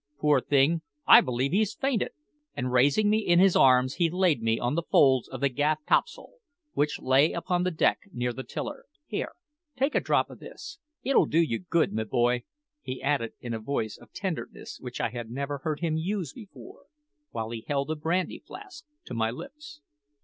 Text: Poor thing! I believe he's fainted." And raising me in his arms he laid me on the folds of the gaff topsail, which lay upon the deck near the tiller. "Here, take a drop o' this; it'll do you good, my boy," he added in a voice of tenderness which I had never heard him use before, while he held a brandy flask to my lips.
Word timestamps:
Poor 0.17 0.41
thing! 0.41 0.81
I 1.05 1.21
believe 1.21 1.51
he's 1.51 1.75
fainted." 1.75 2.09
And 2.55 2.71
raising 2.71 3.07
me 3.07 3.19
in 3.19 3.37
his 3.37 3.55
arms 3.55 3.93
he 3.97 4.09
laid 4.09 4.41
me 4.41 4.57
on 4.59 4.73
the 4.73 4.81
folds 4.81 5.27
of 5.27 5.41
the 5.41 5.49
gaff 5.49 5.77
topsail, 5.87 6.37
which 6.73 6.99
lay 6.99 7.33
upon 7.33 7.61
the 7.61 7.69
deck 7.69 7.99
near 8.11 8.33
the 8.33 8.41
tiller. 8.41 8.85
"Here, 9.05 9.33
take 9.77 9.93
a 9.93 9.99
drop 9.99 10.31
o' 10.31 10.33
this; 10.33 10.79
it'll 11.03 11.27
do 11.27 11.39
you 11.39 11.59
good, 11.59 11.93
my 11.93 12.03
boy," 12.05 12.45
he 12.81 12.99
added 12.99 13.33
in 13.41 13.53
a 13.53 13.59
voice 13.59 13.95
of 13.95 14.11
tenderness 14.11 14.79
which 14.79 14.99
I 14.99 15.09
had 15.11 15.29
never 15.29 15.59
heard 15.59 15.81
him 15.81 15.97
use 15.97 16.33
before, 16.33 16.85
while 17.29 17.51
he 17.51 17.63
held 17.67 17.91
a 17.91 17.95
brandy 17.95 18.39
flask 18.43 18.85
to 19.05 19.13
my 19.13 19.29
lips. 19.29 19.81